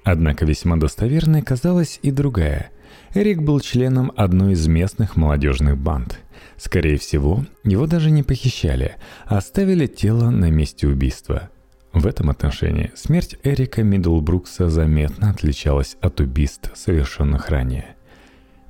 Однако 0.04 0.45
весьма 0.45 0.76
достоверной 0.76 1.40
казалась 1.40 2.00
и 2.02 2.11
другая. 2.11 2.71
Эрик 3.14 3.40
был 3.40 3.61
членом 3.61 4.12
одной 4.14 4.52
из 4.52 4.66
местных 4.66 5.16
молодежных 5.16 5.78
банд. 5.78 6.18
Скорее 6.59 6.99
всего, 6.99 7.47
его 7.64 7.87
даже 7.87 8.11
не 8.11 8.23
похищали, 8.23 8.97
а 9.25 9.38
оставили 9.38 9.87
тело 9.87 10.28
на 10.28 10.50
месте 10.50 10.87
убийства– 10.87 11.49
в 11.92 12.07
этом 12.07 12.30
отношении 12.30 12.92
смерть 12.95 13.37
Эрика 13.42 13.83
Миддлбрукса 13.83 14.68
заметно 14.68 15.30
отличалась 15.30 15.97
от 16.00 16.21
убийств, 16.21 16.71
совершенных 16.75 17.49
ранее. 17.49 17.97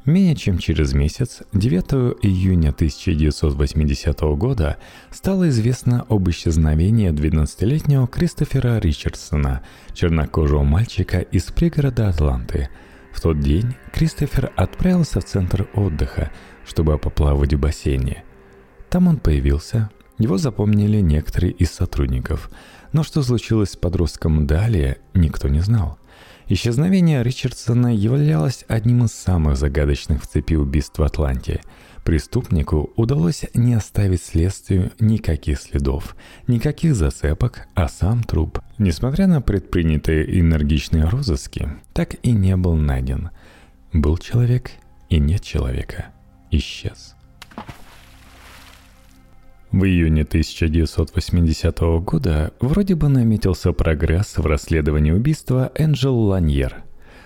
Менее 0.05 0.37
чем 0.37 0.57
через 0.57 0.95
месяц, 0.95 1.43
9 1.53 2.25
июня 2.25 2.71
1980 2.71 4.21
года, 4.39 4.79
стало 5.11 5.51
известно 5.51 6.07
об 6.09 6.31
исчезновении 6.31 7.11
12-летнего 7.11 8.07
Кристофера 8.07 8.79
Ричардсона, 8.79 9.63
чернокожего 9.93 10.63
мальчика 10.63 11.19
из 11.19 11.45
пригорода 11.45 12.09
Атланты. 12.09 12.71
В 13.13 13.21
тот 13.21 13.41
день 13.41 13.75
Кристофер 13.93 14.51
отправился 14.57 15.21
в 15.21 15.27
центр 15.27 15.69
отдыха, 15.75 16.31
чтобы 16.65 16.97
поплавать 16.97 17.53
в 17.53 17.59
бассейне. 17.59 18.25
Там 18.89 19.09
он 19.09 19.19
появился, 19.19 19.91
его 20.19 20.39
запомнили 20.39 21.01
некоторые 21.01 21.53
из 21.53 21.71
сотрудников– 21.71 22.51
но 22.93 23.03
что 23.03 23.23
случилось 23.23 23.73
с 23.73 23.77
подростком 23.77 24.47
далее, 24.47 24.99
никто 25.15 25.49
не 25.49 25.61
знал. 25.61 25.99
Исчезновение 26.49 27.23
Ричардсона 27.23 27.95
являлось 27.95 28.65
одним 28.69 29.05
из 29.05 29.13
самых 29.13 29.59
загадочных 29.59 30.23
в 30.23 30.27
цепи 30.27 30.55
убийств 30.55 30.99
в 30.99 31.03
Атланте. 31.03 31.61
Преступнику 32.05 32.91
удалось 32.97 33.45
не 33.53 33.75
оставить 33.75 34.23
следствию 34.23 34.93
никаких 34.99 35.61
следов, 35.61 36.17
никаких 36.47 36.95
зацепок, 36.95 37.67
а 37.75 37.87
сам 37.89 38.23
труп, 38.23 38.61
несмотря 38.79 39.27
на 39.27 39.43
предпринятые 39.43 40.41
энергичные 40.41 41.05
розыски, 41.05 41.69
так 41.93 42.17
и 42.23 42.33
не 42.33 42.57
был 42.57 42.77
найден. 42.77 43.29
Был 43.93 44.17
человек 44.17 44.71
и 45.11 45.19
нет 45.19 45.43
человека. 45.43 46.07
Исчез. 46.51 47.18
В 49.71 49.85
июне 49.85 50.23
1980 50.23 51.79
года 52.01 52.55
вроде 52.59 52.95
бы 52.95 53.09
наметился 53.09 53.73
прогресс 53.73 54.39
в 54.39 54.47
расследовании 54.47 55.11
убийства 55.11 55.71
Энджел 55.75 56.19
Ланьер. 56.19 56.85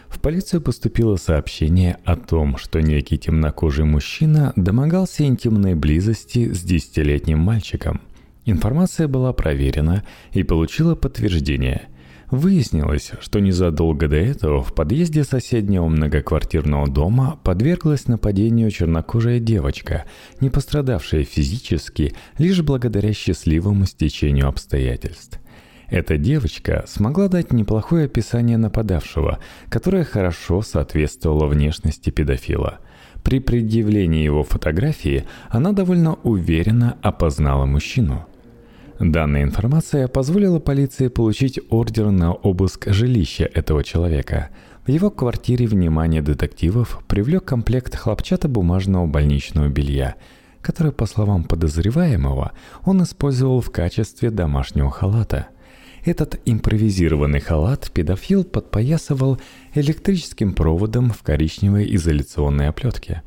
В 0.08 0.20
полицию 0.20 0.60
поступило 0.60 1.14
сообщение 1.16 1.98
о 2.04 2.16
том, 2.16 2.56
что 2.56 2.82
некий 2.82 3.16
темнокожий 3.16 3.84
мужчина 3.84 4.52
домогался 4.56 5.24
интимной 5.24 5.76
близости 5.76 6.52
с 6.52 6.62
десятилетним 6.64 7.38
мальчиком. 7.38 8.00
Информация 8.44 9.06
была 9.06 9.32
проверена 9.32 10.02
и 10.32 10.42
получила 10.42 10.96
подтверждение– 10.96 11.82
Выяснилось, 12.32 13.10
что 13.20 13.40
незадолго 13.40 14.08
до 14.08 14.16
этого 14.16 14.62
в 14.62 14.74
подъезде 14.74 15.22
соседнего 15.22 15.86
многоквартирного 15.86 16.88
дома 16.88 17.38
подверглась 17.44 18.08
нападению 18.08 18.70
чернокожая 18.70 19.38
девочка, 19.38 20.06
не 20.40 20.48
пострадавшая 20.48 21.24
физически 21.24 22.14
лишь 22.38 22.62
благодаря 22.62 23.12
счастливому 23.12 23.84
стечению 23.84 24.48
обстоятельств. 24.48 25.40
Эта 25.88 26.16
девочка 26.16 26.86
смогла 26.88 27.28
дать 27.28 27.52
неплохое 27.52 28.06
описание 28.06 28.56
нападавшего, 28.56 29.38
которое 29.68 30.04
хорошо 30.04 30.62
соответствовало 30.62 31.44
внешности 31.44 32.08
педофила. 32.08 32.78
При 33.22 33.40
предъявлении 33.40 34.24
его 34.24 34.42
фотографии 34.42 35.26
она 35.50 35.72
довольно 35.72 36.14
уверенно 36.22 36.96
опознала 37.02 37.66
мужчину. 37.66 38.26
Данная 39.10 39.42
информация 39.42 40.06
позволила 40.06 40.60
полиции 40.60 41.08
получить 41.08 41.58
ордер 41.70 42.12
на 42.12 42.32
обыск 42.32 42.86
жилища 42.92 43.50
этого 43.52 43.82
человека. 43.82 44.50
В 44.86 44.90
его 44.90 45.10
квартире 45.10 45.66
внимание 45.66 46.22
детективов 46.22 47.02
привлек 47.08 47.44
комплект 47.44 47.96
хлопчатобумажного 47.96 49.08
больничного 49.08 49.66
белья, 49.66 50.14
который, 50.60 50.92
по 50.92 51.06
словам 51.06 51.42
подозреваемого, 51.42 52.52
он 52.84 53.02
использовал 53.02 53.60
в 53.60 53.72
качестве 53.72 54.30
домашнего 54.30 54.90
халата– 54.90 55.48
этот 56.04 56.40
импровизированный 56.44 57.38
халат 57.38 57.92
педофил 57.92 58.42
подпоясывал 58.42 59.40
электрическим 59.74 60.52
проводом 60.52 61.10
в 61.10 61.22
коричневой 61.22 61.94
изоляционной 61.94 62.68
оплетке. 62.68 63.22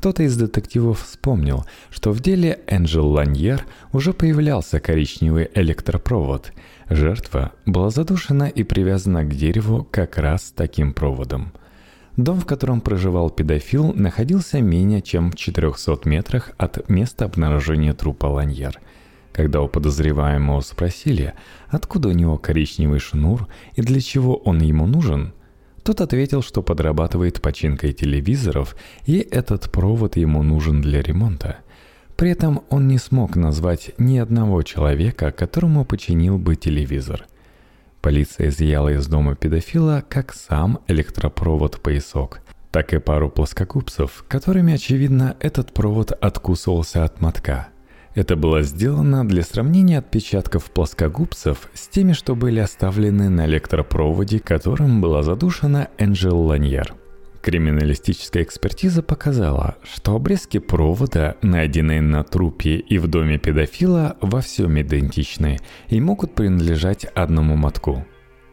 Кто-то 0.00 0.22
из 0.22 0.34
детективов 0.34 1.02
вспомнил, 1.02 1.66
что 1.90 2.12
в 2.12 2.20
деле 2.20 2.60
Энджел 2.66 3.06
Ланьер 3.06 3.66
уже 3.92 4.14
появлялся 4.14 4.80
коричневый 4.80 5.50
электропровод. 5.54 6.54
Жертва 6.88 7.52
была 7.66 7.90
задушена 7.90 8.44
и 8.44 8.62
привязана 8.62 9.24
к 9.24 9.34
дереву 9.34 9.86
как 9.90 10.16
раз 10.16 10.54
таким 10.56 10.94
проводом. 10.94 11.52
Дом, 12.16 12.40
в 12.40 12.46
котором 12.46 12.80
проживал 12.80 13.28
педофил, 13.28 13.92
находился 13.92 14.62
менее 14.62 15.02
чем 15.02 15.32
в 15.32 15.36
400 15.36 16.08
метрах 16.08 16.52
от 16.56 16.88
места 16.88 17.26
обнаружения 17.26 17.92
трупа 17.92 18.24
Ланьер– 18.24 18.80
когда 19.32 19.62
у 19.62 19.68
подозреваемого 19.68 20.60
спросили, 20.60 21.34
откуда 21.68 22.08
у 22.08 22.12
него 22.12 22.36
коричневый 22.36 22.98
шнур 22.98 23.46
и 23.74 23.80
для 23.80 24.00
чего 24.00 24.36
он 24.36 24.60
ему 24.60 24.86
нужен, 24.86 25.32
тот 25.82 26.00
ответил, 26.00 26.42
что 26.42 26.62
подрабатывает 26.62 27.40
починкой 27.40 27.92
телевизоров, 27.92 28.76
и 29.06 29.18
этот 29.18 29.70
провод 29.70 30.16
ему 30.16 30.42
нужен 30.42 30.82
для 30.82 31.02
ремонта. 31.02 31.58
При 32.16 32.30
этом 32.30 32.62
он 32.68 32.86
не 32.86 32.98
смог 32.98 33.36
назвать 33.36 33.92
ни 33.98 34.18
одного 34.18 34.62
человека, 34.62 35.32
которому 35.32 35.84
починил 35.84 36.38
бы 36.38 36.56
телевизор. 36.56 37.26
Полиция 38.02 38.48
изъяла 38.48 38.90
из 38.90 39.06
дома 39.06 39.34
педофила 39.34 40.04
как 40.08 40.34
сам 40.34 40.80
электропровод-поясок, 40.86 42.40
так 42.70 42.92
и 42.92 42.98
пару 42.98 43.30
плоскогубцев, 43.30 44.24
которыми, 44.28 44.74
очевидно, 44.74 45.36
этот 45.40 45.72
провод 45.72 46.12
откусывался 46.12 47.04
от 47.04 47.20
мотка– 47.20 47.68
это 48.14 48.34
было 48.34 48.62
сделано 48.62 49.26
для 49.26 49.42
сравнения 49.42 49.98
отпечатков 49.98 50.70
плоскогубцев 50.72 51.70
с 51.74 51.88
теми, 51.88 52.12
что 52.12 52.34
были 52.34 52.58
оставлены 52.58 53.28
на 53.28 53.46
электропроводе, 53.46 54.40
которым 54.40 55.00
была 55.00 55.22
задушена 55.22 55.88
Энджел 55.96 56.40
Ланьер. 56.40 56.94
Криминалистическая 57.40 58.42
экспертиза 58.42 59.02
показала, 59.02 59.76
что 59.82 60.14
обрезки 60.14 60.58
провода, 60.58 61.36
найденные 61.40 62.02
на 62.02 62.22
трупе 62.22 62.76
и 62.76 62.98
в 62.98 63.06
доме 63.06 63.38
педофила, 63.38 64.16
во 64.20 64.40
всем 64.42 64.78
идентичны 64.78 65.58
и 65.88 66.00
могут 66.00 66.34
принадлежать 66.34 67.04
одному 67.14 67.56
мотку. 67.56 68.04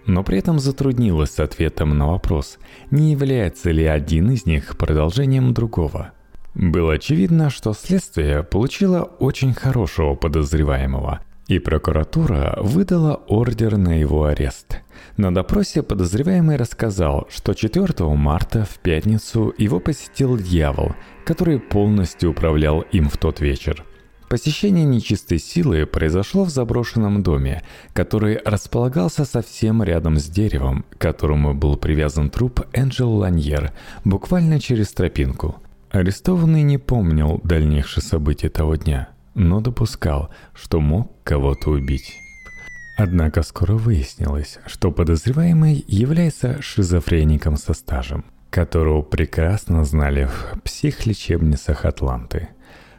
Но 0.05 0.23
при 0.23 0.37
этом 0.37 0.59
затруднилась 0.59 1.31
с 1.31 1.39
ответом 1.39 1.97
на 1.97 2.07
вопрос, 2.07 2.59
не 2.91 3.11
является 3.11 3.71
ли 3.71 3.83
один 3.83 4.31
из 4.31 4.45
них 4.45 4.77
продолжением 4.77 5.53
другого– 5.53 6.11
было 6.57 6.93
очевидно, 6.93 7.51
что 7.51 7.73
следствие 7.73 8.41
получило 8.41 9.03
очень 9.03 9.53
хорошего 9.53 10.15
подозреваемого, 10.15 11.19
и 11.47 11.59
прокуратура 11.59 12.57
выдала 12.59 13.21
ордер 13.27 13.77
на 13.77 13.99
его 13.99 14.25
арест. 14.25 14.79
На 15.17 15.31
допросе 15.31 15.83
подозреваемый 15.83 16.55
рассказал, 16.55 17.27
что 17.29 17.53
4 17.53 17.87
марта 18.15 18.65
в 18.65 18.79
пятницу 18.79 19.53
его 19.59 19.79
посетил 19.79 20.35
дьявол, 20.35 20.95
который 21.25 21.59
полностью 21.59 22.31
управлял 22.31 22.81
им 22.81 23.07
в 23.07 23.17
тот 23.17 23.39
вечер. 23.39 23.85
Посещение 24.27 24.83
нечистой 24.83 25.37
силы 25.37 25.85
произошло 25.85 26.43
в 26.43 26.49
заброшенном 26.49 27.21
доме, 27.21 27.61
который 27.93 28.39
располагался 28.43 29.25
совсем 29.25 29.83
рядом 29.83 30.17
с 30.17 30.25
деревом, 30.25 30.85
к 30.89 30.97
которому 30.97 31.53
был 31.53 31.77
привязан 31.77 32.31
труп 32.31 32.61
Энджел 32.73 33.11
Ланьер, 33.11 33.73
буквально 34.03 34.59
через 34.59 34.91
тропинку– 34.91 35.57
Арестованный 35.97 36.61
не 36.61 36.77
помнил 36.77 37.41
дальнейших 37.43 38.03
событий 38.03 38.49
того 38.49 38.75
дня, 38.75 39.09
но 39.33 39.61
допускал, 39.61 40.29
что 40.53 40.79
мог 40.79 41.11
кого-то 41.23 41.71
убить. 41.71 42.19
Однако 42.99 43.41
скоро 43.41 43.73
выяснилось, 43.73 44.59
что 44.67 44.91
подозреваемый 44.91 45.83
является 45.87 46.61
шизофреником 46.61 47.57
со 47.57 47.73
стажем, 47.73 48.25
которого 48.51 49.01
прекрасно 49.01 49.83
знали 49.85 50.25
в 50.25 50.61
психлечебницах 50.61 51.83
Атланты. 51.83 52.49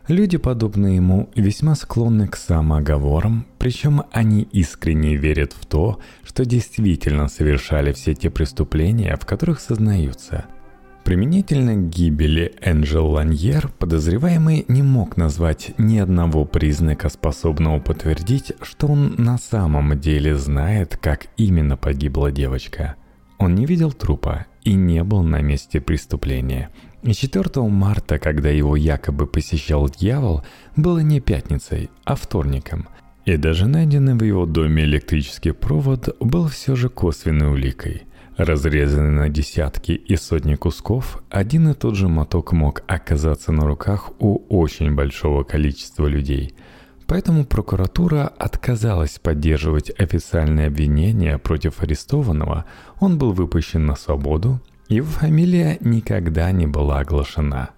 Люди, 0.09 0.37
подобные 0.37 0.97
ему, 0.97 1.31
весьма 1.37 1.77
склонны 1.77 2.27
к 2.27 2.35
самооговорам, 2.35 3.47
причем 3.59 4.03
они 4.11 4.43
искренне 4.43 5.15
верят 5.15 5.53
в 5.53 5.67
то, 5.67 6.01
что 6.25 6.45
действительно 6.45 7.29
совершали 7.29 7.93
все 7.93 8.15
те 8.15 8.29
преступления, 8.29 9.17
в 9.17 9.25
которых 9.25 9.61
сознаются– 9.61 10.47
Применительно 11.05 11.75
к 11.75 11.89
гибели 11.89 12.55
Энджел 12.61 13.09
Ланьер 13.09 13.69
подозреваемый 13.79 14.67
не 14.69 14.83
мог 14.83 15.17
назвать 15.17 15.73
ни 15.79 15.99
одного 15.99 16.45
признака, 16.45 17.09
способного 17.09 17.81
подтвердить, 17.81 18.53
что 18.61 18.89
он 18.89 19.15
на 19.17 19.39
самом 19.39 19.99
деле 19.99 20.37
знает, 20.37 20.99
как 20.99 21.29
именно 21.39 21.77
погибла 21.77 22.31
девочка. 22.31 22.97
Он 23.39 23.55
не 23.55 23.65
видел 23.65 23.93
трупа 23.93 24.47
и 24.65 24.75
не 24.75 25.03
был 25.03 25.23
на 25.23 25.41
месте 25.41 25.81
преступления. 25.81 26.71
И 27.03 27.15
4 27.15 27.63
марта, 27.69 28.19
когда 28.19 28.51
его 28.51 28.77
якобы 28.77 29.27
посещал 29.27 29.89
дьявол, 29.89 30.43
было 30.77 30.99
не 30.99 31.21
пятницей, 31.21 31.91
а 32.05 32.17
вторником. 32.17 32.89
И 33.25 33.37
даже 33.37 33.67
найденный 33.67 34.15
в 34.15 34.23
его 34.23 34.47
доме 34.47 34.85
электрический 34.85 35.53
провод 35.53 36.17
был 36.19 36.49
все 36.49 36.75
же 36.75 36.89
косвенной 36.89 37.49
уликой. 37.49 38.08
Разрезанный 38.39 39.11
на 39.11 39.29
десятки 39.29 39.91
и 39.91 40.15
сотни 40.15 40.55
кусков, 40.55 41.21
один 41.29 41.71
и 41.71 41.75
тот 41.75 41.97
же 41.97 42.07
моток 42.07 42.53
мог 42.53 42.85
оказаться 42.87 43.51
на 43.51 43.67
руках 43.67 44.13
у 44.21 44.45
очень 44.49 44.95
большого 44.95 45.43
количества 45.43 46.07
людей. 46.07 46.55
Поэтому 47.09 47.45
прокуратура 47.45 48.29
отказалась 48.39 49.19
поддерживать 49.19 49.91
официальное 49.99 50.69
обвинение 50.69 51.39
против 51.39 51.83
арестованного, 51.83 52.65
он 53.01 53.19
был 53.19 53.33
выпущен 53.33 53.87
на 53.87 53.97
свободу, 53.97 54.61
его 54.89 55.09
фамилия 55.09 55.77
никогда 55.81 56.53
не 56.53 56.69
была 56.69 57.01
оглашена. 57.01 57.71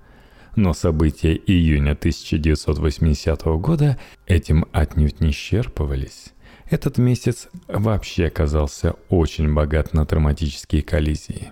Но 0.57 0.75
события 0.75 1.35
июня 1.37 1.93
1980 1.93 3.45
года 3.63 3.99
этим 4.27 4.67
отнюдь 4.73 5.21
не 5.21 5.31
исчерпывались. 5.31 6.35
Этот 6.71 6.99
месяц 6.99 7.49
вообще 7.67 8.27
оказался 8.27 8.95
очень 9.09 9.53
богат 9.53 9.93
на 9.93 10.07
травматические 10.07 10.83
коллизии. 10.83 11.51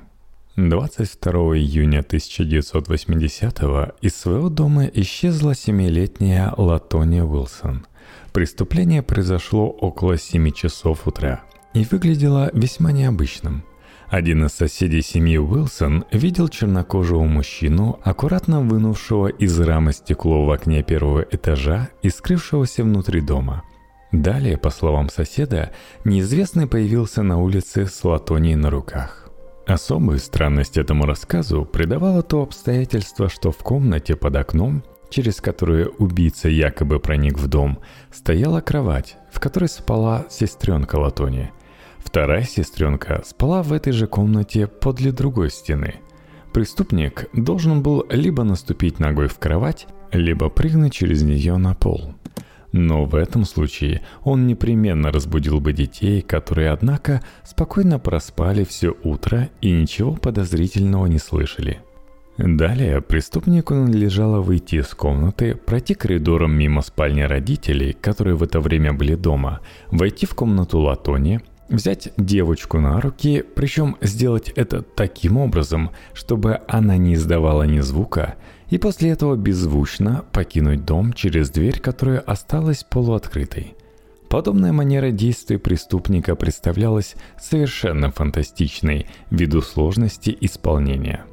22 0.55 1.33
июня 1.57 2.01
1980-го 2.01 3.95
из 4.01 4.15
своего 4.15 4.49
дома 4.49 4.87
исчезла 4.87 5.57
семилетняя 5.57 6.55
Латония 6.57 7.25
Уилсон. 7.25 7.85
Преступление 8.33 9.03
произошло 9.03 9.69
около 9.69 10.17
7 10.19 10.53
часов 10.53 11.09
утра 11.09 11.43
и 11.75 11.85
выглядело 11.91 12.51
весьма 12.53 12.93
необычным. 12.93 13.65
Один 14.09 14.47
из 14.47 14.53
соседей 14.53 15.03
семьи 15.03 15.37
Уилсон 15.37 16.05
видел 16.13 16.49
чернокожего 16.49 17.25
мужчину, 17.25 17.99
аккуратно 18.05 18.61
вынувшего 18.61 19.27
из 19.27 19.59
рамы 19.59 19.93
стекло 19.93 20.47
в 20.47 20.51
окне 20.53 20.85
первого 20.85 21.27
этажа 21.29 21.89
и 22.03 22.09
скрывшегося 22.09 22.85
внутри 22.85 23.21
дома– 23.21 23.65
Далее, 24.13 24.57
по 24.57 24.71
словам 24.71 25.11
соседа, 25.11 25.73
неизвестный 26.05 26.67
появился 26.67 27.23
на 27.23 27.39
улице 27.39 27.87
с 27.87 28.05
латонией 28.05 28.57
на 28.57 28.71
руках. 28.71 29.29
Особую 29.67 30.19
странность 30.19 30.79
этому 30.79 31.05
рассказу 31.05 31.67
придавало 31.67 32.23
то 32.23 32.41
обстоятельство, 32.41 33.29
что 33.29 33.51
в 33.51 33.59
комнате 33.59 34.17
под 34.17 34.37
окном, 34.37 34.83
через 35.11 35.43
которую 35.43 35.91
убийца 35.99 36.49
якобы 36.49 37.01
проник 37.01 37.39
в 37.39 37.49
дом, 37.49 37.81
стояла 38.11 38.63
кровать, 38.63 39.17
в 39.31 39.41
которой 39.41 39.69
спала 39.69 40.25
сестренка 40.31 40.97
Латони. 40.97 41.51
Вторая 41.99 42.45
сестренка 42.45 43.23
спала 43.27 43.63
в 43.63 43.75
этой 43.75 43.93
же 43.93 44.07
комнате 44.07 44.69
подле 44.69 45.13
другой 45.13 45.51
стены. 45.51 45.97
Преступник 46.55 47.27
должен 47.35 47.83
был 47.83 48.07
либо 48.09 48.43
наступить 48.43 48.99
ногой 48.99 49.29
в 49.29 49.39
кровать, 49.39 49.87
либо 50.13 50.49
прыгнуть 50.49 50.95
через 50.95 51.23
нее 51.23 51.59
на 51.59 51.75
пол– 51.75 52.15
но 52.73 53.05
в 53.05 53.15
этом 53.15 53.45
случае 53.45 54.03
он 54.23 54.47
непременно 54.47 55.11
разбудил 55.11 55.61
бы 55.61 55.73
детей, 55.73 56.21
которые, 56.23 56.71
однако, 56.71 57.23
спокойно 57.45 57.99
проспали 57.99 58.65
все 58.65 58.95
утро 59.03 59.49
и 59.61 59.71
ничего 59.71 60.13
подозрительного 60.15 61.07
не 61.07 61.19
слышали. 61.19 61.81
Далее 62.39 63.01
преступнику 63.01 63.75
надлежало 63.75 64.41
выйти 64.41 64.77
из 64.77 64.95
комнаты, 64.95 65.57
пройти 65.57 65.95
коридором 65.95 66.53
мимо 66.53 66.83
спальни 66.83 67.23
родителей, 67.23 67.95
которые 67.95 68.37
в 68.37 68.45
это 68.45 68.61
время 68.61 68.93
были 68.93 69.17
дома, 69.17 69.61
войти 69.91 70.25
в 70.25 70.37
комнату 70.37 70.79
Латони, 70.79 71.41
взять 71.69 72.13
девочку 72.17 72.79
на 72.79 73.01
руки, 73.01 73.45
причем 73.57 73.97
сделать 74.01 74.51
это 74.51 74.83
таким 74.83 75.37
образом, 75.37 75.91
чтобы 76.15 76.61
она 76.69 76.97
не 76.97 77.15
издавала 77.15 77.65
ни 77.65 77.81
звука, 77.81 78.37
и 78.71 78.79
после 78.79 79.11
этого 79.11 79.37
беззвучно 79.37 80.25
покинуть 80.33 80.85
дом 80.85 81.13
через 81.13 81.51
дверь, 81.51 81.81
которая 81.81 82.21
осталась 82.21 82.85
полуоткрытой. 82.85 83.75
Подобная 84.29 84.73
манера 84.73 85.11
действия 85.11 85.59
преступника 85.59 86.37
представлялась 86.37 87.17
совершенно 87.41 88.11
фантастичной 88.11 89.07
ввиду 89.31 89.63
сложности 89.63 90.37
исполнения. 90.41 91.25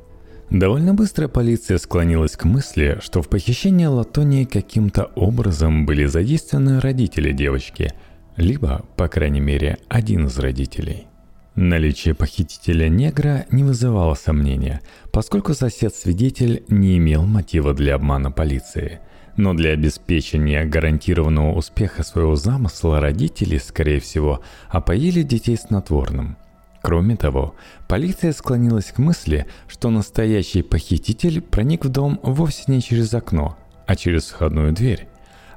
Довольно 0.50 0.94
быстро 0.94 1.28
полиция 1.28 1.78
склонилась 1.78 2.38
к 2.38 2.46
мысли, 2.46 3.00
что 3.02 3.22
в 3.22 3.28
похищении 3.28 3.86
Латонии 3.86 4.46
каким-то 4.46 5.12
образом 5.16 5.86
были 5.86 6.06
задействованы 6.06 6.80
родители 6.80 7.34
девочки, 7.34 7.94
либо, 8.38 8.86
по 8.96 9.08
крайней 9.08 9.42
мере, 9.42 9.80
один 9.90 10.28
из 10.28 10.38
родителей– 10.40 11.08
Наличие 11.56 12.14
похитителя 12.14 12.90
негра 12.90 13.46
не 13.50 13.64
вызывало 13.64 14.14
сомнения, 14.16 14.82
поскольку 15.14 15.54
сосед-свидетель 15.54 16.66
не 16.68 16.98
имел 16.98 17.24
мотива 17.24 17.74
для 17.74 17.96
обмана 17.96 18.30
полиции. 18.30 19.00
Но 19.38 19.54
для 19.54 19.70
обеспечения 19.72 20.66
гарантированного 20.66 21.56
успеха 21.56 22.04
своего 22.04 22.36
замысла 22.36 23.00
родители, 23.00 23.58
скорее 23.58 24.02
всего, 24.02 24.42
опоили 24.68 25.22
детей 25.22 25.56
снотворным. 25.56 26.36
Кроме 26.82 27.16
того, 27.16 27.56
полиция 27.88 28.34
склонилась 28.34 28.92
к 28.92 28.98
мысли, 28.98 29.46
что 29.70 29.90
настоящий 29.90 30.62
похититель 30.62 31.42
проник 31.42 31.86
в 31.86 31.90
дом 31.90 32.20
вовсе 32.22 32.64
не 32.68 32.82
через 32.82 33.14
окно, 33.14 33.58
а 33.88 33.96
через 33.96 34.26
входную 34.26 34.74
дверь. 34.74 35.08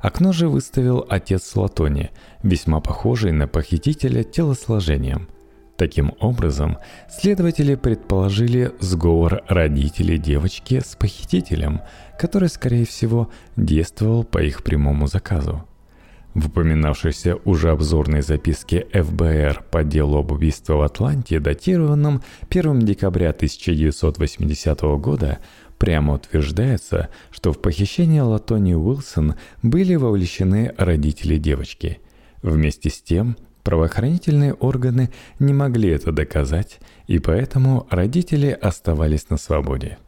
Окно 0.01 0.33
же 0.33 0.49
выставил 0.49 1.05
отец 1.09 1.57
Латони, 1.57 2.11
весьма 2.45 2.81
похожий 2.81 3.33
на 3.33 3.49
похитителя 3.49 4.23
телосложением– 4.23 5.29
Таким 5.79 6.13
образом, 6.19 6.79
следователи 7.09 7.77
предположили 7.77 8.73
сговор 8.81 9.45
родителей 9.47 10.19
девочки 10.19 10.81
с 10.85 10.97
похитителем, 10.97 11.83
который, 12.19 12.49
скорее 12.49 12.85
всего, 12.85 13.31
действовал 13.57 14.25
по 14.25 14.43
их 14.43 14.65
прямому 14.65 15.07
заказу. 15.07 15.65
В 16.35 16.49
упоминавшейся 16.49 17.37
уже 17.45 17.71
обзорной 17.71 18.23
записке 18.23 18.89
ФБР 18.93 19.67
по 19.71 19.85
делу 19.85 20.19
об 20.19 20.33
убийстве 20.33 20.75
в 20.75 20.81
Атланте, 20.83 21.39
датированном 21.39 22.23
1 22.51 22.81
декабря 22.81 23.31
1980 23.31 24.81
года, 25.01 25.39
прямо 25.79 26.15
утверждается, 26.15 27.09
что 27.31 27.53
в 27.53 27.63
похищение 27.63 28.23
Латони 28.23 28.75
Уилсон 28.75 29.37
были 29.63 29.95
вовлечены 29.95 30.75
родители 30.77 31.37
девочки. 31.39 32.01
Вместе 32.43 32.91
с 32.91 33.01
тем, 33.01 33.37
Правоохранительные 33.69 34.55
органы 34.55 35.11
не 35.39 35.53
могли 35.53 35.91
это 35.91 36.11
доказать, 36.11 36.79
и 37.07 37.19
поэтому 37.19 37.87
родители 37.91 38.49
оставались 38.49 39.29
на 39.29 39.37
свободе. 39.37 39.99